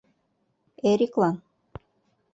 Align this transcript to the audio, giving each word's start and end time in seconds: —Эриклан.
—Эриклан. 0.89 1.35